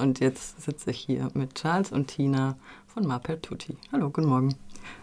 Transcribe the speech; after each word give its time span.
Und 0.00 0.20
jetzt 0.20 0.62
sitze 0.62 0.92
ich 0.92 1.00
hier 1.00 1.28
mit 1.34 1.56
Charles 1.56 1.90
und 1.90 2.06
Tina 2.06 2.56
von 2.86 3.04
Mapel 3.04 3.40
Tutti. 3.40 3.76
Hallo, 3.90 4.10
guten 4.10 4.28
Morgen. 4.28 4.54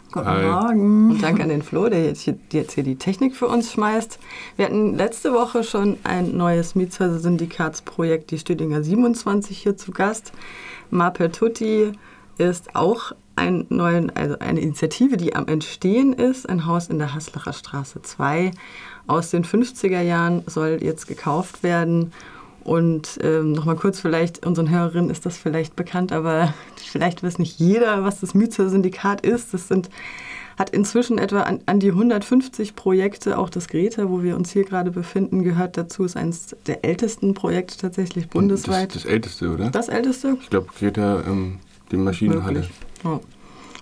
Guten 0.10 0.26
Hi. 0.26 0.46
Morgen. 0.46 1.12
Und 1.12 1.22
danke 1.22 1.44
an 1.44 1.50
den 1.50 1.64
Flo, 1.64 1.90
der 1.90 2.06
jetzt 2.06 2.22
hier, 2.22 2.38
jetzt 2.54 2.76
hier, 2.76 2.86
die 2.86 2.96
Technik 2.96 3.36
für 3.36 3.48
uns 3.48 3.74
schmeißt. 3.74 4.20
Wir 4.56 4.68
hatten 4.68 4.96
letzte 4.96 5.34
Woche 5.34 5.66
schon 5.66 5.98
ein 6.06 6.38
neues 6.38 6.76
Mietshäuser-Syndikatsprojekt, 6.76 8.32
die 8.32 8.40
Stüdinger 8.40 8.84
27, 8.84 9.58
hier 9.58 9.76
zu 9.76 9.92
Gast. 9.92 10.32
Mapel 10.92 11.30
Tutti 11.30 11.92
ist 12.38 12.74
auch 12.78 13.12
ein 13.36 13.66
neuen, 13.68 14.16
also 14.16 14.40
eine 14.40 14.62
Initiative, 14.62 15.18
die 15.18 15.36
am 15.36 15.50
Entstehen 15.50 16.14
ist. 16.14 16.48
Ein 16.48 16.66
Haus 16.68 16.88
in 16.88 17.00
der 17.00 17.14
Haslacher 17.14 17.52
Straße 17.52 18.02
2 18.02 18.52
aus 19.08 19.30
den 19.30 19.44
50er 19.44 20.00
Jahren 20.00 20.44
soll 20.48 20.80
jetzt 20.82 21.06
gekauft 21.06 21.64
werden 21.64 22.14
und 22.66 23.20
ähm, 23.22 23.52
nochmal 23.52 23.76
kurz, 23.76 24.00
vielleicht 24.00 24.44
unseren 24.44 24.72
Hörerinnen 24.72 25.12
ist 25.12 25.24
das 25.28 25.38
vielleicht 25.38 25.76
bekannt, 25.76 26.12
aber 26.12 26.52
vielleicht 26.78 27.22
weiß 27.22 27.38
nicht 27.38 27.60
jeder, 27.60 28.04
was 28.04 28.22
das 28.22 28.34
Mietshäuser-Syndikat 28.34 29.24
ist. 29.24 29.54
Das 29.54 29.68
sind, 29.68 29.92
hat 30.58 30.72
inzwischen 30.72 31.20
etwa 31.20 31.42
an, 31.42 31.60
an, 31.68 31.80
die 31.80 31.90
150 31.90 32.76
Projekte. 32.76 33.38
Auch 33.38 33.52
das 33.52 33.68
Greta, 33.68 34.10
wo 34.10 34.24
wir 34.24 34.36
uns 34.36 34.52
hier 34.52 34.64
gerade 34.64 34.90
befinden, 34.90 35.44
gehört 35.44 35.78
dazu. 35.78 36.06
Ist 36.06 36.18
eines 36.18 36.56
der 36.66 36.84
ältesten 36.84 37.36
Projekte 37.36 37.78
tatsächlich 37.78 38.30
bundesweit. 38.30 38.96
Das, 38.96 39.04
das 39.04 39.12
älteste, 39.12 39.54
oder? 39.54 39.70
Das 39.70 39.88
älteste? 39.88 40.36
Ich 40.42 40.50
glaube, 40.50 40.70
Greta, 40.76 41.22
ähm, 41.28 41.60
die 41.92 41.98
Maschinenhalle. 41.98 42.68
Ja. 43.04 43.20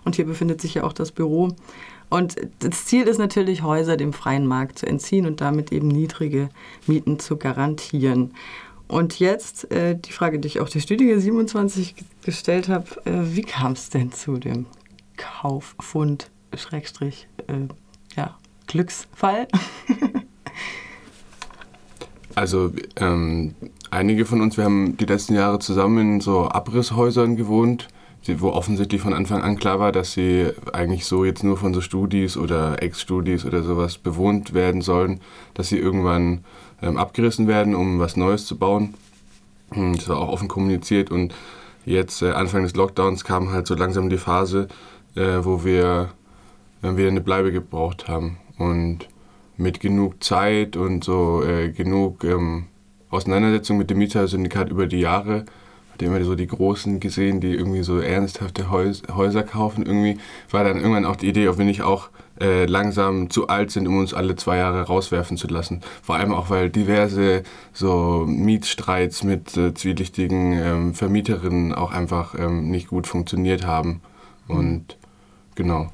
Und 0.03 0.17
hier 0.17 0.25
befindet 0.25 0.59
sich 0.59 0.73
ja 0.73 0.83
auch 0.83 0.91
das 0.91 1.13
Büro. 1.13 1.55
Und 2.09 2.35
das 2.59 2.83
Ziel 2.83 3.07
ist 3.07 3.17
natürlich, 3.17 3.63
Häuser 3.63 3.95
dem 3.95 4.11
freien 4.11 4.45
Markt 4.45 4.79
zu 4.79 4.85
entziehen 4.87 5.25
und 5.25 5.39
damit 5.39 5.71
eben 5.71 5.87
niedrige 5.87 6.49
Mieten 6.85 7.17
zu 7.17 7.37
garantieren. 7.37 8.31
Und 8.93 9.17
jetzt 9.17 9.71
äh, 9.71 9.95
die 9.95 10.11
Frage, 10.11 10.37
die 10.37 10.47
ich 10.47 10.59
auch 10.59 10.69
der 10.69 10.79
Studiengang 10.79 11.19
27 11.19 11.95
gestellt 12.23 12.69
habe, 12.69 12.85
äh, 13.05 13.35
wie 13.35 13.41
kam 13.41 13.71
es 13.71 13.89
denn 13.89 14.11
zu 14.11 14.37
dem 14.37 14.67
Kauffund, 15.17 16.29
Schrägstrich, 16.55 17.27
äh, 17.47 17.73
ja, 18.15 18.37
Glücksfall? 18.67 19.47
also 22.35 22.71
ähm, 22.97 23.55
einige 23.89 24.27
von 24.27 24.41
uns, 24.41 24.57
wir 24.57 24.65
haben 24.65 24.95
die 24.95 25.05
letzten 25.05 25.33
Jahre 25.33 25.57
zusammen 25.57 25.97
in 25.97 26.21
so 26.21 26.47
Abrisshäusern 26.47 27.35
gewohnt, 27.35 27.87
wo 28.37 28.49
offensichtlich 28.49 29.01
von 29.01 29.13
Anfang 29.13 29.41
an 29.41 29.57
klar 29.57 29.79
war, 29.79 29.91
dass 29.91 30.13
sie 30.13 30.51
eigentlich 30.71 31.05
so 31.05 31.25
jetzt 31.25 31.43
nur 31.43 31.57
von 31.57 31.73
so 31.73 31.81
Studis 31.81 32.37
oder 32.37 32.81
Ex-Studis 32.81 33.45
oder 33.45 33.63
sowas 33.63 33.97
bewohnt 33.97 34.53
werden 34.53 34.81
sollen, 34.81 35.19
dass 35.53 35.69
sie 35.69 35.77
irgendwann 35.77 36.45
ähm, 36.81 36.97
abgerissen 36.97 37.47
werden, 37.47 37.75
um 37.75 37.99
was 37.99 38.15
Neues 38.15 38.45
zu 38.45 38.57
bauen. 38.57 38.93
Hm, 39.71 39.95
das 39.95 40.07
war 40.07 40.19
auch 40.19 40.29
offen 40.29 40.47
kommuniziert 40.47 41.11
und 41.11 41.33
jetzt 41.85 42.21
äh, 42.21 42.31
Anfang 42.31 42.63
des 42.63 42.75
Lockdowns 42.75 43.23
kam 43.23 43.51
halt 43.51 43.67
so 43.67 43.75
langsam 43.75 44.09
die 44.09 44.17
Phase, 44.17 44.67
äh, 45.15 45.39
wo 45.41 45.63
wir 45.65 46.09
äh, 46.81 46.95
wieder 46.95 47.09
eine 47.09 47.21
Bleibe 47.21 47.51
gebraucht 47.51 48.07
haben 48.07 48.37
und 48.57 49.09
mit 49.57 49.79
genug 49.79 50.23
Zeit 50.23 50.77
und 50.77 51.03
so 51.03 51.43
äh, 51.43 51.71
genug 51.71 52.23
ähm, 52.23 52.65
Auseinandersetzung 53.09 53.77
mit 53.77 53.89
dem 53.89 53.99
Mietersyndikat 53.99 54.69
über 54.69 54.87
die 54.87 54.99
Jahre 54.99 55.45
hat 55.93 56.01
immer 56.01 56.23
so 56.23 56.35
die 56.35 56.47
Großen 56.47 56.99
gesehen, 56.99 57.39
die 57.39 57.53
irgendwie 57.53 57.83
so 57.83 57.99
ernsthafte 57.99 58.69
Häuser 58.71 59.43
kaufen. 59.43 59.85
Irgendwie 59.85 60.17
war 60.49 60.63
dann 60.63 60.77
irgendwann 60.77 61.05
auch 61.05 61.15
die 61.15 61.29
Idee, 61.29 61.47
ob 61.47 61.59
wir 61.59 61.65
nicht 61.65 61.83
auch 61.83 62.09
äh, 62.41 62.65
langsam 62.65 63.29
zu 63.29 63.47
alt 63.47 63.69
sind, 63.69 63.87
um 63.87 63.99
uns 63.99 64.13
alle 64.13 64.35
zwei 64.35 64.57
Jahre 64.57 64.81
rauswerfen 64.81 65.37
zu 65.37 65.47
lassen. 65.47 65.81
Vor 66.01 66.15
allem 66.15 66.33
auch, 66.33 66.49
weil 66.49 66.71
diverse 66.71 67.43
so 67.73 68.25
Mietstreits 68.27 69.23
mit 69.23 69.55
äh, 69.55 69.75
zwielichtigen 69.75 70.53
ähm, 70.53 70.93
Vermieterinnen 70.95 71.73
auch 71.73 71.91
einfach 71.91 72.33
ähm, 72.37 72.71
nicht 72.71 72.87
gut 72.87 73.05
funktioniert 73.05 73.65
haben. 73.65 74.01
Und 74.47 74.97
genau. 75.55 75.91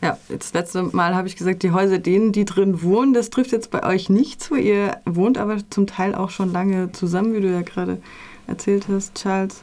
Ja, 0.00 0.16
das 0.28 0.52
letzte 0.52 0.82
Mal 0.84 1.16
habe 1.16 1.26
ich 1.26 1.36
gesagt, 1.36 1.62
die 1.64 1.72
Häuser, 1.72 1.98
denen, 1.98 2.30
die 2.30 2.44
drin 2.44 2.82
wohnen, 2.82 3.14
das 3.14 3.30
trifft 3.30 3.50
jetzt 3.50 3.70
bei 3.70 3.84
euch 3.84 4.08
nicht 4.08 4.40
zu. 4.40 4.54
Ihr 4.54 4.98
wohnt 5.04 5.38
aber 5.38 5.58
zum 5.70 5.88
Teil 5.88 6.14
auch 6.14 6.30
schon 6.30 6.52
lange 6.52 6.92
zusammen, 6.92 7.34
wie 7.34 7.40
du 7.40 7.50
ja 7.50 7.62
gerade 7.62 8.00
erzählt 8.46 8.86
hast, 8.88 9.14
Charles. 9.16 9.62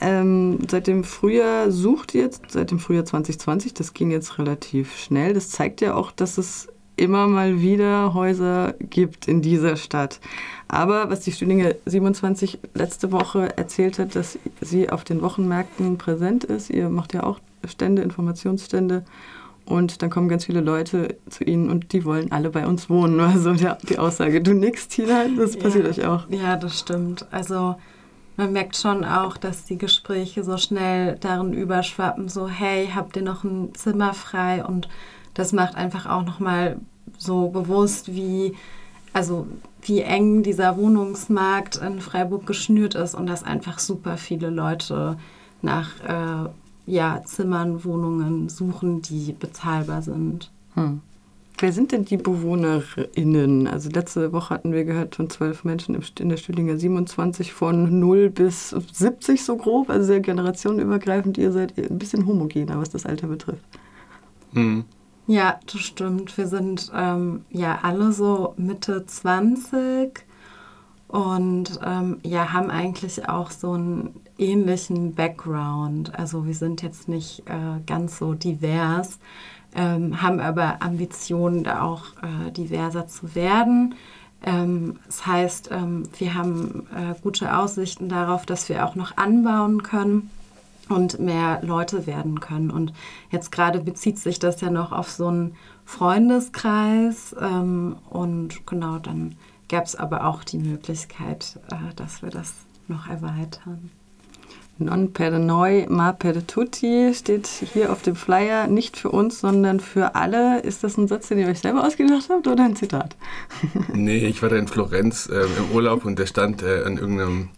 Ähm, 0.00 0.58
seit 0.70 0.86
dem 0.86 1.04
Frühjahr 1.04 1.70
sucht 1.70 2.14
ihr 2.14 2.22
jetzt, 2.22 2.50
seit 2.50 2.70
dem 2.70 2.78
Frühjahr 2.78 3.04
2020, 3.04 3.74
das 3.74 3.92
ging 3.92 4.10
jetzt 4.10 4.38
relativ 4.38 4.96
schnell. 4.96 5.34
Das 5.34 5.50
zeigt 5.50 5.82
ja 5.82 5.94
auch, 5.94 6.12
dass 6.12 6.38
es 6.38 6.68
immer 6.96 7.26
mal 7.26 7.60
wieder 7.60 8.14
Häuser 8.14 8.74
gibt 8.78 9.26
in 9.28 9.42
dieser 9.42 9.76
Stadt. 9.76 10.20
Aber 10.68 11.10
was 11.10 11.20
die 11.20 11.32
Stüdinger 11.32 11.74
27 11.86 12.58
letzte 12.74 13.12
Woche 13.12 13.56
erzählt 13.56 13.98
hat, 13.98 14.14
dass 14.14 14.38
sie 14.60 14.90
auf 14.90 15.04
den 15.04 15.20
Wochenmärkten 15.20 15.98
präsent 15.98 16.44
ist. 16.44 16.70
Ihr 16.70 16.88
macht 16.88 17.12
ja 17.12 17.24
auch 17.24 17.40
Stände, 17.66 18.02
Informationsstände. 18.02 19.04
Und 19.66 20.02
dann 20.02 20.10
kommen 20.10 20.28
ganz 20.28 20.44
viele 20.44 20.60
Leute 20.60 21.16
zu 21.30 21.44
ihnen 21.44 21.70
und 21.70 21.92
die 21.92 22.04
wollen 22.04 22.32
alle 22.32 22.50
bei 22.50 22.66
uns 22.66 22.90
wohnen. 22.90 23.20
Also 23.34 23.52
ja, 23.52 23.78
die 23.88 23.98
Aussage, 23.98 24.42
du 24.42 24.52
nix, 24.52 24.88
Tina, 24.88 25.26
das 25.36 25.56
passiert 25.56 25.84
ja, 25.84 25.90
euch 25.90 26.06
auch. 26.06 26.30
Ja, 26.30 26.56
das 26.56 26.78
stimmt. 26.78 27.26
Also 27.30 27.76
man 28.36 28.52
merkt 28.52 28.76
schon 28.76 29.04
auch, 29.04 29.36
dass 29.36 29.64
die 29.64 29.78
Gespräche 29.78 30.44
so 30.44 30.56
schnell 30.56 31.16
darin 31.20 31.52
überschwappen, 31.52 32.28
so 32.28 32.48
hey, 32.48 32.90
habt 32.94 33.16
ihr 33.16 33.22
noch 33.22 33.44
ein 33.44 33.74
Zimmer 33.74 34.12
frei? 34.12 34.64
Und 34.64 34.88
das 35.34 35.52
macht 35.52 35.76
einfach 35.76 36.06
auch 36.06 36.24
nochmal 36.24 36.78
so 37.16 37.48
bewusst, 37.48 38.14
wie, 38.14 38.54
also 39.12 39.46
wie 39.82 40.00
eng 40.00 40.42
dieser 40.42 40.76
Wohnungsmarkt 40.76 41.76
in 41.76 42.00
Freiburg 42.00 42.46
geschnürt 42.46 42.94
ist 42.94 43.14
und 43.14 43.26
dass 43.26 43.44
einfach 43.44 43.78
super 43.78 44.16
viele 44.16 44.50
Leute 44.50 45.16
nach 45.62 45.90
äh, 46.00 46.48
ja, 46.86 47.22
Zimmern, 47.24 47.84
Wohnungen 47.84 48.48
suchen, 48.48 49.02
die 49.02 49.32
bezahlbar 49.32 50.02
sind. 50.02 50.50
Hm. 50.74 51.00
Wer 51.58 51.72
sind 51.72 51.92
denn 51.92 52.04
die 52.04 52.16
BewohnerInnen? 52.16 53.68
Also 53.68 53.88
letzte 53.88 54.32
Woche 54.32 54.54
hatten 54.54 54.72
wir 54.72 54.84
gehört 54.84 55.14
von 55.14 55.30
zwölf 55.30 55.62
Menschen 55.62 55.96
in 56.18 56.28
der 56.28 56.36
Stüdinger 56.36 56.76
27 56.76 57.52
von 57.52 58.00
0 58.00 58.30
bis 58.30 58.70
70 58.70 59.44
so 59.44 59.56
grob, 59.56 59.88
also 59.88 60.04
sehr 60.04 60.20
generationenübergreifend. 60.20 61.38
Ihr 61.38 61.52
seid 61.52 61.78
ein 61.78 61.98
bisschen 61.98 62.26
homogener, 62.26 62.80
was 62.80 62.90
das 62.90 63.06
Alter 63.06 63.28
betrifft. 63.28 63.64
Mhm. 64.52 64.84
Ja, 65.26 65.60
das 65.72 65.80
stimmt. 65.80 66.36
Wir 66.36 66.48
sind 66.48 66.90
ähm, 66.94 67.44
ja 67.50 67.78
alle 67.82 68.12
so 68.12 68.54
Mitte 68.56 69.06
20 69.06 70.26
und 71.14 71.78
ähm, 71.84 72.18
ja, 72.24 72.52
haben 72.52 72.70
eigentlich 72.70 73.28
auch 73.28 73.50
so 73.50 73.72
einen 73.72 74.16
ähnlichen 74.36 75.14
Background. 75.14 76.18
Also 76.18 76.44
wir 76.44 76.54
sind 76.54 76.82
jetzt 76.82 77.08
nicht 77.08 77.44
äh, 77.46 77.80
ganz 77.86 78.18
so 78.18 78.34
divers 78.34 79.18
ähm, 79.74 80.22
haben 80.22 80.40
aber 80.40 80.82
Ambitionen, 80.82 81.64
da 81.64 81.82
auch 81.82 82.04
äh, 82.22 82.50
diverser 82.52 83.06
zu 83.06 83.34
werden. 83.34 83.94
Ähm, 84.44 84.98
das 85.06 85.26
heißt, 85.26 85.70
ähm, 85.72 86.04
wir 86.18 86.34
haben 86.34 86.86
äh, 86.94 87.14
gute 87.22 87.56
Aussichten 87.56 88.08
darauf, 88.08 88.46
dass 88.46 88.68
wir 88.68 88.86
auch 88.86 88.94
noch 88.94 89.16
anbauen 89.16 89.82
können 89.82 90.30
und 90.88 91.18
mehr 91.18 91.60
Leute 91.62 92.06
werden 92.06 92.40
können. 92.40 92.70
Und 92.70 92.92
jetzt 93.30 93.50
gerade 93.50 93.80
bezieht 93.80 94.18
sich 94.18 94.38
das 94.38 94.60
ja 94.60 94.70
noch 94.70 94.92
auf 94.92 95.10
so 95.10 95.28
einen 95.28 95.56
Freundeskreis. 95.84 97.34
Ähm, 97.40 97.96
und 98.10 98.66
genau, 98.66 98.98
dann 98.98 99.34
gäbe 99.74 99.86
es 99.86 99.96
aber 99.96 100.24
auch 100.24 100.44
die 100.44 100.58
Möglichkeit, 100.58 101.58
äh, 101.68 101.94
dass 101.96 102.22
wir 102.22 102.30
das 102.30 102.54
noch 102.86 103.08
erweitern. 103.08 103.90
Non 104.78 105.12
per 105.12 105.36
noi, 105.38 105.86
ma 105.88 106.12
per 106.12 106.46
tutti 106.46 107.12
steht 107.12 107.48
hier 107.48 107.90
auf 107.90 108.02
dem 108.02 108.14
Flyer 108.14 108.68
nicht 108.68 108.96
für 108.96 109.10
uns, 109.10 109.40
sondern 109.40 109.80
für 109.80 110.14
alle. 110.14 110.60
Ist 110.60 110.84
das 110.84 110.96
ein 110.96 111.08
Satz, 111.08 111.26
den 111.26 111.40
ihr 111.40 111.48
euch 111.48 111.58
selber 111.58 111.84
ausgedacht 111.84 112.28
habt 112.30 112.46
oder 112.46 112.64
ein 112.64 112.76
Zitat? 112.76 113.16
nee, 113.92 114.18
ich 114.18 114.42
war 114.42 114.48
da 114.48 114.56
in 114.56 114.68
Florenz 114.68 115.28
äh, 115.28 115.42
im 115.42 115.74
Urlaub 115.74 116.04
und 116.04 116.20
der 116.20 116.26
stand 116.26 116.62
äh, 116.62 116.84
an 116.84 116.96
irgendeinem, 116.96 117.48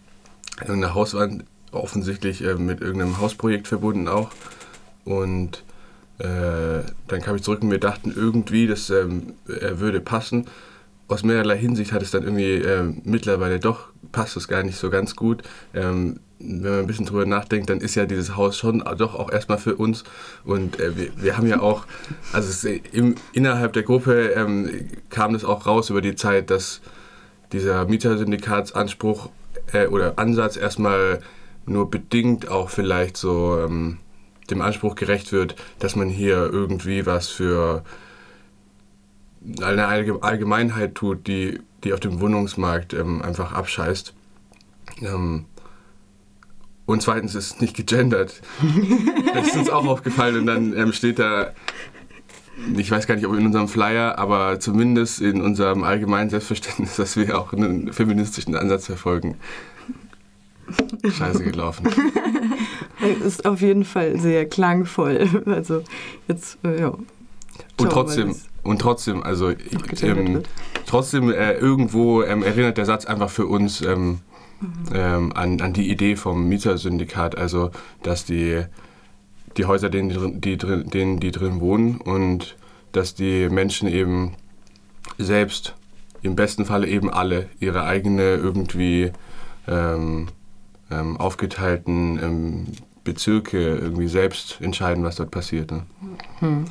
an 0.59 0.69
irgendeiner 0.69 0.95
Hauswand, 0.95 1.45
offensichtlich 1.71 2.43
äh, 2.43 2.55
mit 2.55 2.81
irgendeinem 2.81 3.19
Hausprojekt 3.21 3.69
verbunden 3.69 4.09
auch. 4.09 4.31
Und 5.05 5.65
äh, 6.19 6.81
dann 7.09 7.21
kam 7.21 7.37
ich 7.37 7.43
zurück 7.43 7.61
und 7.63 7.71
wir 7.71 7.81
dachten 7.81 8.11
irgendwie, 8.17 8.67
das 8.67 8.89
ähm, 8.89 9.35
würde 9.45 10.01
passen. 10.01 10.47
Aus 11.09 11.23
mehrerlei 11.23 11.57
Hinsicht 11.57 11.93
hat 11.93 12.03
es 12.03 12.11
dann 12.11 12.25
irgendwie 12.25 12.55
äh, 12.55 12.93
mittlerweile 13.05 13.61
doch 13.61 13.89
passt 14.13 14.37
es 14.37 14.49
gar 14.49 14.63
nicht 14.63 14.77
so 14.77 14.91
ganz 14.91 15.15
gut. 15.15 15.43
Ähm, 15.75 16.21
wenn 16.39 16.61
man 16.63 16.79
ein 16.81 16.87
bisschen 16.87 17.07
drüber 17.07 17.27
nachdenkt, 17.27 17.71
dann 17.71 17.81
ist 17.81 17.95
ja 17.95 18.07
dieses 18.07 18.37
Haus 18.37 18.59
schon 18.59 18.81
doch 18.99 19.15
auch 19.15 19.31
erstmal 19.31 19.59
für 19.59 19.77
uns. 19.77 20.05
Und 20.45 20.81
äh, 20.81 20.97
wir, 20.97 21.11
wir, 21.17 21.37
haben 21.37 21.47
ja 21.47 21.61
auch, 21.61 21.87
also 22.33 22.49
es, 22.49 22.65
im, 22.93 23.15
innerhalb 23.33 23.73
der 23.73 23.83
Gruppe 23.83 24.31
ähm, 24.31 24.89
kam 25.09 25.33
das 25.33 25.45
auch 25.45 25.67
raus 25.67 25.91
über 25.91 26.01
die 26.01 26.15
Zeit, 26.15 26.51
dass 26.51 26.81
dieser 27.53 27.87
Mietersyndikatsanspruch 27.87 29.31
äh, 29.73 29.87
oder 29.87 30.19
Ansatz 30.19 30.57
erstmal 30.57 31.21
nur 31.65 31.91
bedingt 31.91 32.49
auch 32.49 32.71
vielleicht 32.71 33.17
so 33.17 33.59
ähm, 33.65 33.99
dem 34.51 34.61
Anspruch 34.61 34.95
gerecht 34.95 35.33
wird, 35.33 35.57
dass 35.79 35.97
man 35.97 36.09
hier 36.09 36.37
irgendwie 36.53 37.07
was 37.07 37.29
für 37.29 37.83
eine 39.63 39.87
Allgemeinheit 39.87 40.95
tut, 40.95 41.27
die, 41.27 41.61
die 41.85 41.93
auf 41.93 42.01
dem 42.01 42.21
Wohnungsmarkt 42.21 42.95
ähm, 42.95 43.23
einfach 43.23 43.53
abscheißt. 43.53 44.15
Ähm, 45.03 45.47
und 46.87 47.03
zweitens 47.03 47.35
ist 47.35 47.55
es 47.55 47.61
nicht 47.61 47.77
gegendert. 47.77 48.41
das 49.35 49.49
ist 49.49 49.57
uns 49.57 49.71
auch 49.71 49.87
aufgefallen 49.87 50.39
und 50.39 50.47
dann 50.47 50.77
ähm, 50.77 50.93
steht 50.93 51.19
da, 51.19 51.53
ich 52.77 52.91
weiß 52.91 53.07
gar 53.07 53.17
nicht, 53.17 53.27
ob 53.27 53.35
in 53.35 53.47
unserem 53.47 53.69
Flyer, 53.69 54.19
aber 54.19 54.61
zumindest 54.61 55.21
in 55.21 55.43
unserem 55.43 55.83
allgemeinen 55.83 56.31
Selbstverständnis, 56.31 56.97
dass 56.97 57.17
wir 57.17 57.39
auch 57.39 57.53
einen 57.53 57.93
feministischen 57.93 58.55
Ansatz 58.55 58.87
verfolgen. 58.87 59.37
Scheiße 61.09 61.45
gelaufen. 61.45 61.89
ist 63.25 63.47
auf 63.47 63.61
jeden 63.61 63.85
Fall 63.85 64.19
sehr 64.19 64.49
klangvoll. 64.49 65.29
Also 65.47 65.83
jetzt, 66.29 66.59
äh, 66.65 66.81
ja. 66.81 66.89
Und 67.79 67.91
trotzdem, 67.91 68.35
und 68.67 68.81
trotzdem, 68.81 69.23
also 69.23 69.53
ähm, 70.03 70.43
trotzdem 70.87 71.31
äh, 71.31 71.53
irgendwo 71.53 72.23
ähm, 72.23 72.43
erinnert 72.43 72.79
der 72.79 72.85
Satz 72.85 73.07
einfach 73.07 73.31
für 73.31 73.47
uns 73.47 73.81
ähm, 73.81 74.21
mhm. 74.61 74.73
Ähm, 74.93 75.33
an, 75.35 75.61
an 75.61 75.73
die 75.73 75.91
Idee 75.91 76.17
vom 76.17 76.49
Mietersyndikat, 76.49 77.37
also 77.37 77.71
dass 78.03 78.25
die, 78.25 78.63
die 79.57 79.65
Häuser, 79.65 79.91
denen 79.91 80.41
die, 80.41 80.57
drin, 80.57 80.89
denen 80.91 81.21
die 81.21 81.31
drin 81.31 81.61
wohnen 81.61 81.99
und 81.99 82.57
dass 82.93 83.15
die 83.15 83.49
Menschen 83.49 83.89
eben 83.89 84.35
selbst, 85.19 85.75
im 86.23 86.35
besten 86.35 86.65
Falle 86.65 86.89
eben 86.89 87.11
alle, 87.11 87.49
ihre 87.61 87.85
eigene 87.85 88.35
irgendwie 88.35 89.13
ähm, 89.69 90.29
ähm, 90.91 91.17
aufgeteilten 91.17 92.67
Bezirke 93.05 93.59
irgendwie 93.59 94.09
selbst 94.09 94.61
entscheiden, 94.61 95.05
was 95.05 95.17
dort 95.17 95.31
passiert. 95.31 95.71
Ne? 95.71 95.83
Hm. 96.41 96.65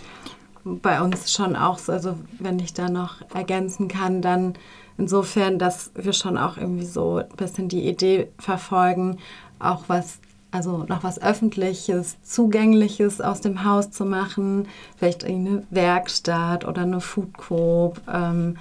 Bei 0.65 0.99
uns 1.01 1.31
schon 1.31 1.55
auch 1.55 1.77
so, 1.77 1.91
also 1.91 2.17
wenn 2.39 2.59
ich 2.59 2.73
da 2.73 2.89
noch 2.89 3.21
ergänzen 3.33 3.87
kann, 3.87 4.21
dann 4.21 4.55
insofern, 4.97 5.59
dass 5.59 5.91
wir 5.95 6.13
schon 6.13 6.37
auch 6.37 6.57
irgendwie 6.57 6.85
so 6.85 7.17
ein 7.17 7.27
bisschen 7.37 7.69
die 7.69 7.87
Idee 7.87 8.29
verfolgen, 8.39 9.17
auch 9.59 9.83
was, 9.87 10.19
also 10.51 10.85
noch 10.87 11.03
was 11.03 11.21
Öffentliches, 11.21 12.17
Zugängliches 12.23 13.21
aus 13.21 13.41
dem 13.41 13.63
Haus 13.63 13.91
zu 13.91 14.05
machen, 14.05 14.67
vielleicht 14.97 15.23
eine 15.23 15.63
Werkstatt 15.69 16.65
oder 16.65 16.81
eine 16.81 16.99
Food 16.99 17.37
Coop. 17.37 18.01
Ähm, 18.11 18.57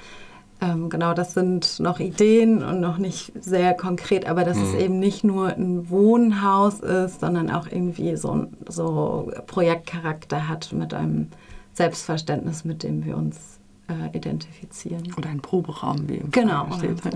ähm, 0.61 0.89
genau, 0.89 1.15
das 1.15 1.35
sind 1.35 1.81
noch 1.81 2.01
Ideen 2.01 2.63
und 2.63 2.81
noch 2.81 2.99
nicht 2.99 3.33
sehr 3.41 3.75
konkret, 3.75 4.29
aber 4.29 4.45
dass 4.45 4.57
mhm. 4.57 4.65
es 4.65 4.75
eben 4.75 4.99
nicht 4.99 5.25
nur 5.25 5.49
ein 5.49 5.91
Wohnhaus 5.91 6.81
ist, 6.81 7.21
sondern 7.21 7.51
auch 7.51 7.67
irgendwie 7.67 8.17
so, 8.17 8.47
so 8.69 9.33
Projektcharakter 9.47 10.49
hat 10.49 10.73
mit 10.73 10.95
einem 10.95 11.29
Selbstverständnis, 11.75 12.65
mit 12.65 12.83
dem 12.83 13.05
wir 13.05 13.17
uns 13.17 13.59
äh, 13.89 14.17
identifizieren. 14.17 15.13
Oder 15.17 15.29
ein 15.29 15.41
Proberaum, 15.41 16.09
wie 16.09 16.17
im 16.17 16.31
genau, 16.31 16.71
steht. 16.73 17.01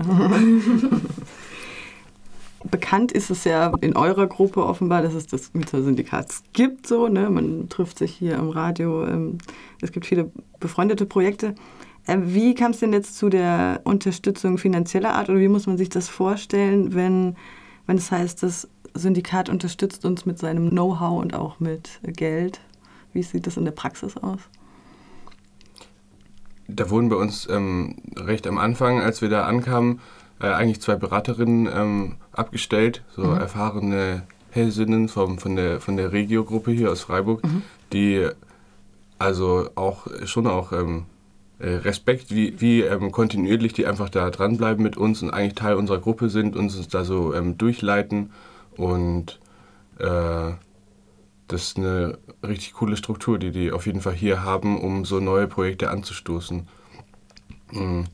Bekannt 2.69 3.13
ist 3.13 3.29
es 3.29 3.45
ja 3.45 3.71
in 3.79 3.95
eurer 3.95 4.27
Gruppe 4.27 4.65
offenbar, 4.65 5.01
dass 5.01 5.13
es 5.13 5.27
das 5.27 5.53
Mietersyndikat 5.53 6.27
gibt. 6.51 6.87
So, 6.87 7.07
ne? 7.07 7.29
Man 7.29 7.69
trifft 7.69 7.97
sich 7.97 8.13
hier 8.13 8.35
im 8.35 8.49
Radio. 8.49 9.05
Ähm, 9.05 9.37
es 9.81 9.93
gibt 9.93 10.05
viele 10.05 10.29
befreundete 10.59 11.05
Projekte. 11.05 11.55
Äh, 12.05 12.17
wie 12.21 12.53
kam 12.55 12.71
es 12.71 12.79
denn 12.79 12.91
jetzt 12.91 13.17
zu 13.17 13.29
der 13.29 13.79
Unterstützung 13.85 14.57
finanzieller 14.57 15.15
Art 15.15 15.29
oder 15.29 15.39
wie 15.39 15.47
muss 15.47 15.67
man 15.67 15.77
sich 15.77 15.87
das 15.89 16.09
vorstellen, 16.09 16.93
wenn, 16.93 17.37
wenn 17.87 17.97
es 17.97 18.11
heißt, 18.11 18.43
das 18.43 18.67
Syndikat 18.93 19.47
unterstützt 19.49 20.03
uns 20.03 20.25
mit 20.25 20.37
seinem 20.37 20.69
Know-how 20.69 21.21
und 21.21 21.33
auch 21.33 21.61
mit 21.61 22.01
Geld? 22.03 22.59
Wie 23.13 23.23
sieht 23.23 23.47
das 23.47 23.57
in 23.57 23.65
der 23.65 23.71
Praxis 23.71 24.17
aus? 24.17 24.39
Da 26.67 26.89
wurden 26.89 27.09
bei 27.09 27.15
uns 27.15 27.47
ähm, 27.49 27.95
recht 28.15 28.45
am 28.45 28.57
Anfang, 28.57 29.01
als 29.01 29.21
wir 29.21 29.29
da 29.29 29.45
ankamen, 29.45 29.99
äh, 30.39 30.47
eigentlich 30.47 30.81
zwei 30.81 30.95
Beraterinnen 30.95 31.67
ähm, 31.73 32.15
abgestellt, 32.31 33.03
so 33.15 33.23
mhm. 33.23 33.37
erfahrene 33.37 34.23
Hellsinnen 34.51 35.09
vom, 35.09 35.39
von 35.39 35.55
der, 35.55 35.79
von 35.81 35.97
der 35.97 36.11
Regio-Gruppe 36.11 36.71
hier 36.71 36.91
aus 36.91 37.01
Freiburg, 37.01 37.43
mhm. 37.43 37.63
die 37.91 38.27
also 39.17 39.69
auch 39.75 40.07
schon 40.25 40.47
auch 40.47 40.71
ähm, 40.71 41.05
äh, 41.59 41.69
Respekt, 41.75 42.33
wie, 42.33 42.59
wie 42.61 42.81
ähm, 42.81 43.11
kontinuierlich 43.11 43.73
die 43.73 43.85
einfach 43.85 44.09
da 44.09 44.29
dranbleiben 44.29 44.81
mit 44.81 44.95
uns 44.95 45.21
und 45.21 45.29
eigentlich 45.29 45.55
Teil 45.55 45.75
unserer 45.75 45.99
Gruppe 45.99 46.29
sind, 46.29 46.55
uns 46.55 46.87
da 46.87 47.03
so 47.03 47.33
ähm, 47.33 47.57
durchleiten. 47.57 48.31
Und 48.77 49.39
äh, 49.99 50.51
das 51.49 51.63
ist 51.63 51.77
eine 51.77 52.17
richtig 52.43 52.73
coole 52.73 52.95
Struktur, 52.95 53.37
die 53.37 53.51
die 53.51 53.71
auf 53.71 53.85
jeden 53.85 54.01
Fall 54.01 54.13
hier 54.13 54.43
haben, 54.43 54.79
um 54.79 55.05
so 55.05 55.19
neue 55.19 55.47
Projekte 55.47 55.89
anzustoßen. 55.89 56.67
Mhm 57.71 58.05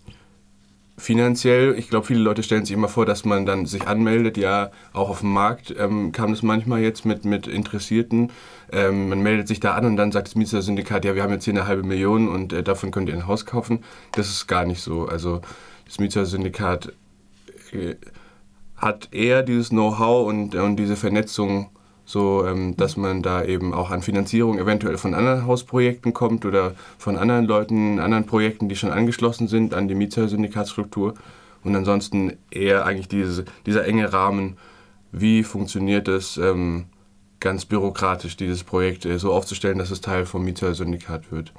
finanziell, 0.97 1.77
ich 1.77 1.89
glaube, 1.89 2.07
viele 2.07 2.21
Leute 2.21 2.43
stellen 2.43 2.65
sich 2.65 2.73
immer 2.73 2.87
vor, 2.87 3.05
dass 3.05 3.25
man 3.25 3.45
dann 3.45 3.65
sich 3.65 3.87
anmeldet. 3.87 4.37
Ja, 4.37 4.71
auch 4.93 5.09
auf 5.09 5.19
dem 5.19 5.33
Markt 5.33 5.73
ähm, 5.77 6.11
kam 6.11 6.31
es 6.31 6.41
manchmal 6.41 6.81
jetzt 6.81 7.05
mit, 7.05 7.25
mit 7.25 7.47
Interessierten. 7.47 8.31
Ähm, 8.71 9.09
man 9.09 9.21
meldet 9.21 9.47
sich 9.47 9.59
da 9.59 9.73
an 9.73 9.85
und 9.85 9.97
dann 9.97 10.11
sagt 10.11 10.27
das 10.27 10.35
Mietersyndikat, 10.35 11.05
ja, 11.05 11.15
wir 11.15 11.23
haben 11.23 11.33
jetzt 11.33 11.45
hier 11.45 11.53
eine 11.53 11.67
halbe 11.67 11.83
Million 11.83 12.29
und 12.29 12.53
äh, 12.53 12.63
davon 12.63 12.91
könnt 12.91 13.09
ihr 13.09 13.15
ein 13.15 13.27
Haus 13.27 13.45
kaufen. 13.45 13.83
Das 14.13 14.29
ist 14.29 14.47
gar 14.47 14.65
nicht 14.65 14.81
so. 14.81 15.05
Also 15.05 15.41
das 15.85 15.99
Mietersyndikat 15.99 16.93
äh, 17.71 17.95
hat 18.77 19.09
eher 19.11 19.43
dieses 19.43 19.69
Know-how 19.69 20.27
und, 20.27 20.55
und 20.55 20.77
diese 20.77 20.95
Vernetzung 20.95 21.69
so 22.05 22.45
ähm, 22.45 22.77
dass 22.77 22.97
man 22.97 23.23
da 23.23 23.43
eben 23.43 23.73
auch 23.73 23.89
an 23.89 24.01
Finanzierung 24.01 24.59
eventuell 24.59 24.97
von 24.97 25.13
anderen 25.13 25.45
Hausprojekten 25.45 26.13
kommt 26.13 26.45
oder 26.45 26.75
von 26.97 27.17
anderen 27.17 27.45
Leuten, 27.45 27.99
anderen 27.99 28.25
Projekten, 28.25 28.69
die 28.69 28.75
schon 28.75 28.91
angeschlossen 28.91 29.47
sind 29.47 29.73
an 29.73 29.87
die 29.87 29.95
Mietersyndikatsstruktur. 29.95 31.15
Und 31.63 31.75
ansonsten 31.75 32.37
eher 32.51 32.85
eigentlich 32.85 33.07
diese, 33.07 33.45
dieser 33.65 33.85
enge 33.85 34.13
Rahmen, 34.13 34.57
wie 35.11 35.43
funktioniert 35.43 36.07
es 36.07 36.37
ähm, 36.37 36.85
ganz 37.39 37.65
bürokratisch, 37.65 38.37
dieses 38.37 38.63
Projekt 38.63 39.05
äh, 39.05 39.17
so 39.17 39.33
aufzustellen, 39.33 39.79
dass 39.79 39.89
es 39.89 40.01
Teil 40.01 40.27
vom 40.27 40.45
Mietersyndikat 40.45 41.31
wird. 41.31 41.53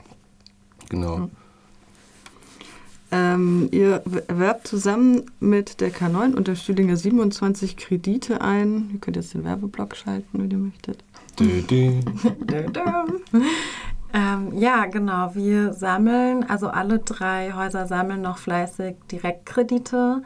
Genau. 0.88 1.16
Mhm. 1.18 1.30
Ähm, 3.12 3.68
ihr 3.70 4.02
werbt 4.04 4.66
zusammen 4.66 5.30
mit 5.38 5.80
der 5.80 5.92
K9 5.92 6.34
und 6.34 6.48
der 6.48 6.56
Stühlinger 6.56 6.96
27 6.96 7.76
Kredite 7.76 8.40
ein. 8.40 8.90
Ihr 8.92 9.00
könnt 9.00 9.16
jetzt 9.16 9.34
den 9.34 9.44
Werbeblock 9.44 9.94
schalten, 9.94 10.42
wenn 10.42 10.50
ihr 10.50 10.58
möchtet. 10.58 11.04
ähm, 14.12 14.52
ja, 14.58 14.86
genau. 14.86 15.34
Wir 15.34 15.72
sammeln, 15.72 16.44
also 16.48 16.68
alle 16.68 16.98
drei 16.98 17.52
Häuser 17.52 17.86
sammeln 17.86 18.22
noch 18.22 18.38
fleißig 18.38 18.96
Direktkredite. 19.12 20.22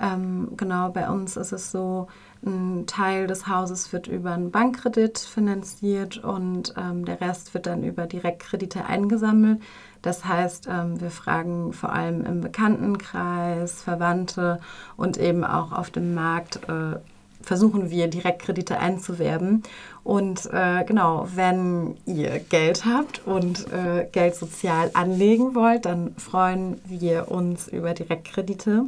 Ähm, 0.00 0.48
genau, 0.56 0.90
bei 0.90 1.08
uns 1.10 1.36
ist 1.36 1.52
es 1.52 1.70
so, 1.70 2.08
ein 2.44 2.86
Teil 2.86 3.26
des 3.26 3.46
Hauses 3.46 3.92
wird 3.92 4.06
über 4.06 4.32
einen 4.32 4.50
Bankkredit 4.50 5.18
finanziert 5.18 6.18
und 6.18 6.74
ähm, 6.76 7.04
der 7.04 7.20
Rest 7.20 7.54
wird 7.54 7.66
dann 7.66 7.82
über 7.84 8.06
Direktkredite 8.06 8.84
eingesammelt. 8.84 9.60
Das 10.02 10.24
heißt, 10.24 10.68
ähm, 10.70 11.00
wir 11.00 11.10
fragen 11.10 11.72
vor 11.72 11.92
allem 11.92 12.24
im 12.24 12.40
Bekanntenkreis, 12.42 13.82
Verwandte 13.82 14.60
und 14.96 15.16
eben 15.16 15.44
auch 15.44 15.72
auf 15.72 15.90
dem 15.90 16.14
Markt 16.14 16.60
äh, 16.68 16.96
versuchen 17.44 17.90
wir 17.90 18.08
Direktkredite 18.08 18.78
einzuwerben. 18.78 19.62
Und 20.02 20.46
äh, 20.52 20.84
genau, 20.84 21.28
wenn 21.34 21.96
ihr 22.06 22.38
Geld 22.38 22.84
habt 22.84 23.26
und 23.26 23.66
äh, 23.72 24.06
Geld 24.12 24.34
sozial 24.34 24.90
anlegen 24.94 25.54
wollt, 25.54 25.86
dann 25.86 26.14
freuen 26.16 26.80
wir 26.86 27.30
uns 27.30 27.68
über 27.68 27.94
Direktkredite. 27.94 28.86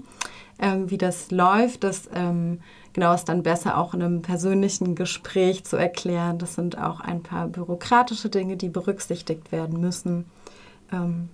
Ähm, 0.59 0.91
wie 0.91 0.99
das 0.99 1.31
läuft, 1.31 1.85
das 1.85 2.09
ähm, 2.15 2.61
genau 2.97 3.13
ist 3.13 3.27
dann 3.27 3.43
besser 3.43 3.77
auch 3.77 3.93
in 3.93 4.03
einem 4.03 4.23
persönlichen 4.23 4.95
Gespräch 4.95 5.65
zu 5.65 5.77
erklären. 5.77 6.39
Das 6.39 6.55
sind 6.55 6.79
auch 6.79 7.01
ein 7.01 7.23
paar 7.23 7.47
bürokratische 7.47 8.31
Dinge, 8.31 8.57
die 8.57 8.71
berücksichtigt 8.71 9.53
werden 9.53 9.81
müssen. 9.81 10.25
Ähm, 10.91 11.29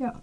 ja. 0.00 0.14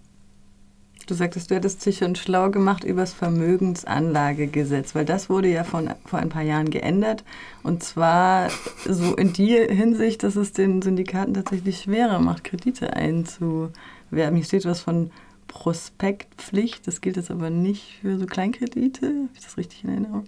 Du 1.06 1.14
sagtest, 1.14 1.52
du 1.52 1.56
hättest 1.56 1.86
dich 1.86 2.00
schon 2.00 2.16
schlau 2.16 2.50
gemacht 2.50 2.84
über 2.84 3.02
das 3.02 3.14
Vermögensanlagegesetz, 3.14 4.96
weil 4.96 5.06
das 5.06 5.30
wurde 5.30 5.48
ja 5.48 5.64
von, 5.64 5.92
vor 6.06 6.18
ein 6.18 6.30
paar 6.30 6.42
Jahren 6.42 6.72
geändert. 6.72 7.24
Und 7.62 7.84
zwar 7.84 8.50
so 8.88 9.16
in 9.16 9.32
die 9.32 9.56
Hinsicht, 9.58 10.24
dass 10.24 10.36
es 10.36 10.54
den 10.54 10.82
Syndikaten 10.82 11.36
tatsächlich 11.36 11.82
schwerer 11.82 12.18
macht, 12.18 12.44
Kredite 12.44 12.94
einzuwerben. 12.94 14.36
Hier 14.36 14.44
steht 14.44 14.66
was 14.66 14.82
von 14.82 15.12
Prospektpflicht. 15.48 16.88
Das 16.88 17.00
gilt 17.00 17.18
jetzt 17.18 17.30
aber 17.30 17.52
nicht 17.52 18.00
für 18.02 18.18
so 18.18 18.26
Kleinkredite. 18.26 19.06
Habe 19.06 19.30
ich 19.36 19.44
das 19.44 19.58
richtig 19.58 19.84
in 19.84 19.92
Erinnerung? 19.92 20.26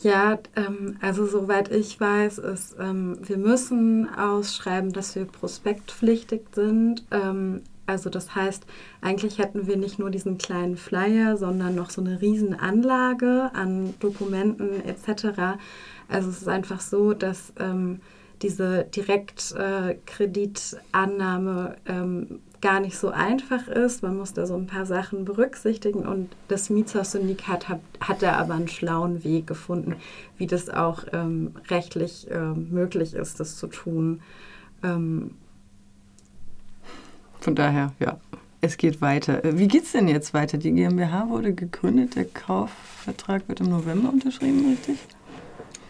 Ja, 0.00 0.38
ähm, 0.54 0.96
also 1.00 1.26
soweit 1.26 1.72
ich 1.72 2.00
weiß, 2.00 2.38
ist, 2.38 2.76
ähm, 2.78 3.18
wir 3.22 3.36
müssen 3.36 4.08
ausschreiben, 4.14 4.92
dass 4.92 5.16
wir 5.16 5.24
prospektpflichtig 5.24 6.42
sind. 6.52 7.02
Ähm, 7.10 7.62
also 7.86 8.08
das 8.08 8.32
heißt, 8.34 8.64
eigentlich 9.00 9.38
hätten 9.38 9.66
wir 9.66 9.76
nicht 9.76 9.98
nur 9.98 10.10
diesen 10.10 10.38
kleinen 10.38 10.76
Flyer, 10.76 11.36
sondern 11.36 11.74
noch 11.74 11.90
so 11.90 12.00
eine 12.00 12.20
Riesenanlage 12.20 13.50
an 13.54 13.94
Dokumenten 13.98 14.84
etc. 14.84 15.58
Also 16.08 16.30
es 16.30 16.42
ist 16.42 16.48
einfach 16.48 16.80
so, 16.80 17.12
dass 17.12 17.52
ähm, 17.58 18.00
diese 18.42 18.84
Direktkreditannahme 18.84 21.76
ähm, 21.86 22.38
gar 22.60 22.80
nicht 22.80 22.96
so 22.98 23.08
einfach 23.08 23.68
ist. 23.68 24.02
Man 24.02 24.16
muss 24.16 24.32
da 24.32 24.46
so 24.46 24.56
ein 24.56 24.66
paar 24.66 24.86
Sachen 24.86 25.24
berücksichtigen 25.24 26.06
und 26.06 26.30
das 26.48 26.70
Mietshaus-Syndikat 26.70 27.68
hat, 27.68 27.80
hat 28.00 28.22
da 28.22 28.32
aber 28.34 28.54
einen 28.54 28.68
schlauen 28.68 29.22
Weg 29.24 29.46
gefunden, 29.46 29.96
wie 30.36 30.46
das 30.46 30.68
auch 30.68 31.04
ähm, 31.12 31.54
rechtlich 31.68 32.26
ähm, 32.30 32.68
möglich 32.70 33.14
ist, 33.14 33.40
das 33.40 33.56
zu 33.56 33.68
tun. 33.68 34.20
Ähm, 34.82 35.32
Von 37.40 37.54
daher, 37.54 37.92
ja, 38.00 38.18
es 38.60 38.76
geht 38.76 39.00
weiter. 39.00 39.44
Äh, 39.44 39.58
wie 39.58 39.68
geht 39.68 39.84
es 39.84 39.92
denn 39.92 40.08
jetzt 40.08 40.34
weiter? 40.34 40.58
Die 40.58 40.72
GmbH 40.72 41.28
wurde 41.28 41.54
gegründet, 41.54 42.16
der 42.16 42.24
Kaufvertrag 42.24 43.48
wird 43.48 43.60
im 43.60 43.68
November 43.70 44.08
unterschrieben, 44.08 44.68
richtig? 44.68 44.98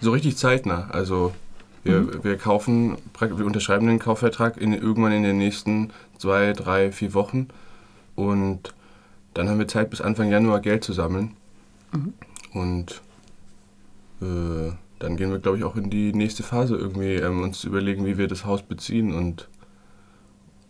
So 0.00 0.12
richtig 0.12 0.36
zeitnah. 0.36 0.88
Also 0.90 1.32
wir, 1.88 2.00
mhm. 2.00 2.24
wir 2.24 2.36
kaufen, 2.36 2.96
wir 3.18 3.46
unterschreiben 3.46 3.86
den 3.86 3.98
Kaufvertrag 3.98 4.56
in, 4.56 4.72
irgendwann 4.72 5.12
in 5.12 5.22
den 5.22 5.38
nächsten 5.38 5.90
zwei, 6.18 6.52
drei, 6.52 6.92
vier 6.92 7.14
Wochen. 7.14 7.48
Und 8.14 8.74
dann 9.34 9.48
haben 9.48 9.58
wir 9.58 9.68
Zeit 9.68 9.90
bis 9.90 10.00
Anfang 10.00 10.30
Januar 10.30 10.60
Geld 10.60 10.84
zu 10.84 10.92
sammeln. 10.92 11.36
Mhm. 11.92 12.14
Und 12.52 13.02
äh, 14.20 14.72
dann 14.98 15.16
gehen 15.16 15.30
wir, 15.30 15.38
glaube 15.38 15.58
ich, 15.58 15.64
auch 15.64 15.76
in 15.76 15.90
die 15.90 16.12
nächste 16.12 16.42
Phase 16.42 16.76
irgendwie, 16.76 17.14
ähm, 17.14 17.42
uns 17.42 17.64
überlegen, 17.64 18.04
wie 18.04 18.18
wir 18.18 18.26
das 18.26 18.44
Haus 18.44 18.62
beziehen 18.62 19.14
und, 19.14 19.48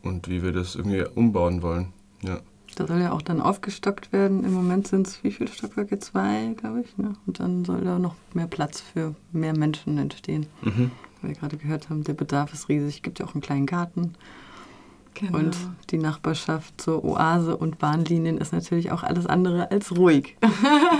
und 0.02 0.28
wie 0.28 0.42
wir 0.42 0.52
das 0.52 0.74
irgendwie 0.74 1.04
umbauen 1.14 1.62
wollen. 1.62 1.92
Ja. 2.22 2.40
Da 2.76 2.86
soll 2.86 3.00
ja 3.00 3.12
auch 3.12 3.22
dann 3.22 3.40
aufgestockt 3.40 4.12
werden. 4.12 4.44
Im 4.44 4.52
Moment 4.52 4.86
sind 4.86 5.06
es 5.06 5.24
wie 5.24 5.32
viele 5.32 5.50
Stockwerke? 5.50 5.98
Zwei, 5.98 6.54
glaube 6.56 6.82
ich. 6.82 6.96
Ne? 6.98 7.14
Und 7.26 7.40
dann 7.40 7.64
soll 7.64 7.80
da 7.80 7.98
noch 7.98 8.14
mehr 8.34 8.46
Platz 8.46 8.80
für 8.80 9.14
mehr 9.32 9.56
Menschen 9.56 9.98
entstehen. 9.98 10.46
Mhm. 10.62 10.90
Wir 11.22 11.34
gerade 11.34 11.56
gehört 11.56 11.90
haben, 11.90 12.04
der 12.04 12.14
Bedarf 12.14 12.52
ist 12.52 12.68
riesig. 12.68 12.96
Es 12.96 13.02
gibt 13.02 13.18
ja 13.18 13.26
auch 13.26 13.34
einen 13.34 13.42
kleinen 13.42 13.66
Garten. 13.66 14.14
Genau. 15.14 15.38
Und 15.38 15.56
die 15.90 15.98
Nachbarschaft 15.98 16.80
zur 16.80 17.04
Oase 17.04 17.56
und 17.56 17.78
Bahnlinien 17.78 18.38
ist 18.38 18.52
natürlich 18.52 18.92
auch 18.92 19.02
alles 19.02 19.26
andere 19.26 19.70
als 19.70 19.96
ruhig. 19.96 20.36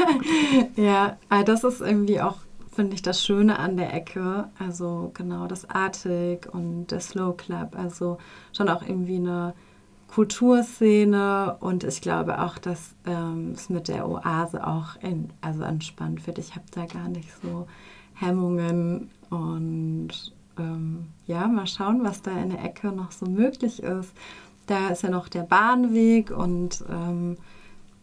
ja, 0.77 1.17
das 1.45 1.63
ist 1.63 1.81
irgendwie 1.81 2.21
auch, 2.21 2.39
finde 2.73 2.95
ich, 2.95 3.03
das 3.03 3.25
Schöne 3.25 3.59
an 3.59 3.77
der 3.77 3.95
Ecke. 3.95 4.49
Also 4.59 5.13
genau 5.15 5.47
das 5.47 5.71
Artig 5.71 6.53
und 6.53 6.89
der 6.89 7.01
Slow 7.01 7.37
Club. 7.37 7.77
Also 7.77 8.19
schon 8.53 8.69
auch 8.69 8.83
irgendwie 8.83 9.17
eine 9.17 9.55
Kulturszene 10.09 11.57
und 11.61 11.85
ich 11.85 12.01
glaube 12.01 12.43
auch, 12.43 12.59
dass 12.59 12.95
ähm, 13.07 13.53
es 13.55 13.69
mit 13.69 13.89
der 13.89 14.09
Oase 14.09 14.67
auch 14.67 14.97
in, 15.01 15.31
also 15.43 15.63
entspannt 15.63 16.27
wird. 16.27 16.39
Ich 16.39 16.57
habe 16.57 16.65
da 16.73 16.87
gar 16.87 17.09
nicht 17.09 17.29
so 17.43 17.69
Hemmungen 18.15 19.11
und 19.31 20.33
ähm, 20.59 21.07
ja, 21.27 21.47
mal 21.47 21.67
schauen, 21.67 22.03
was 22.05 22.23
da 22.23 22.31
in 22.33 22.51
der 22.51 22.65
Ecke 22.65 22.89
noch 22.89 23.13
so 23.13 23.27
möglich 23.27 23.83
ist. 23.83 24.13
Da 24.67 24.89
ist 24.89 25.03
ja 25.03 25.11
noch 25.11 25.29
der 25.29 25.43
Bahnweg 25.43 26.31
und 26.31 26.85
ähm, 26.91 27.37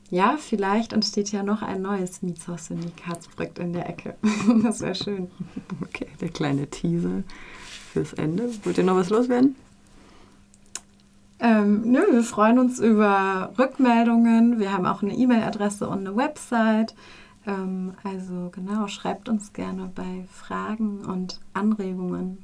ja, 0.10 0.38
vielleicht 0.40 0.94
entsteht 0.94 1.32
ja 1.32 1.44
noch 1.44 1.62
ein 1.62 1.82
neues 1.82 2.22
Mietshaus-Syndikatsprojekt 2.22 3.60
in 3.60 3.74
der 3.74 3.90
Ecke. 3.90 4.16
das 4.64 4.82
wäre 4.82 4.96
schön. 4.96 5.30
Okay, 5.84 6.08
der 6.22 6.30
kleine 6.30 6.68
Teaser 6.68 7.24
fürs 7.92 8.14
Ende. 8.14 8.50
Wollt 8.64 8.78
ihr 8.78 8.84
noch 8.84 8.96
was 8.96 9.10
loswerden? 9.10 9.56
Ähm, 11.40 11.82
nö, 11.92 12.00
wir 12.12 12.24
freuen 12.24 12.60
uns 12.60 12.80
über 12.80 13.52
Rückmeldungen. 13.60 14.60
Wir 14.60 14.72
haben 14.72 14.86
auch 14.86 15.02
eine 15.02 15.14
E-Mail-Adresse 15.14 15.88
und 15.88 16.00
eine 16.00 16.16
Website. 16.16 16.96
Ähm, 17.46 17.94
also 18.04 18.50
genau, 18.52 18.88
schreibt 18.88 19.30
uns 19.30 19.54
gerne 19.54 19.92
bei 19.94 20.26
Fragen 20.32 21.06
und 21.06 21.40
Anregungen. 21.54 22.40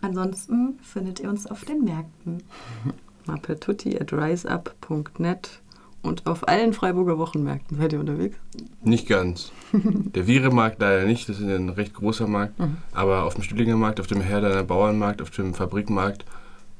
Ansonsten 0.00 0.78
findet 0.82 1.20
ihr 1.20 1.28
uns 1.28 1.46
auf 1.46 1.64
den 1.64 1.84
Märkten. 1.84 2.42
Mapertutti 3.26 3.98
at 3.98 4.12
riseup.net 4.12 5.60
und 6.00 6.26
auf 6.26 6.46
allen 6.48 6.72
Freiburger 6.72 7.18
Wochenmärkten 7.18 7.76
seid 7.76 7.92
ihr 7.92 8.00
unterwegs? 8.00 8.36
Nicht 8.82 9.08
ganz. 9.08 9.52
Der 9.72 10.26
Viremarkt 10.26 10.80
leider 10.80 11.04
nicht, 11.04 11.28
das 11.28 11.40
ist 11.40 11.46
ein 11.46 11.68
recht 11.68 11.94
großer 11.94 12.26
Markt. 12.26 12.58
Mhm. 12.58 12.78
Aber 12.92 13.24
auf 13.24 13.34
dem 13.34 13.42
Stühlinger 13.42 13.76
Markt, 13.76 14.00
auf 14.00 14.06
dem 14.06 14.20
Herderner 14.20 14.62
Bauernmarkt, 14.62 15.20
auf 15.20 15.30
dem 15.30 15.54
Fabrikmarkt 15.54 16.24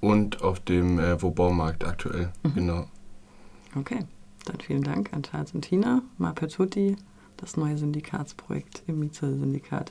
und 0.00 0.42
auf 0.42 0.60
dem 0.60 0.98
äh, 0.98 1.20
Wobaumarkt 1.20 1.84
aktuell. 1.84 2.32
Mhm. 2.44 2.54
Genau. 2.54 2.86
Okay, 3.76 3.98
dann 4.46 4.60
vielen 4.60 4.82
Dank 4.82 5.12
an 5.12 5.24
Charles 5.24 5.52
und 5.52 5.62
Tina, 5.62 6.02
Mapertutti, 6.16 6.96
das 7.38 7.56
neue 7.56 7.78
Syndikatsprojekt 7.78 8.82
im 8.86 8.98
Mietshäuser-Syndikat 8.98 9.86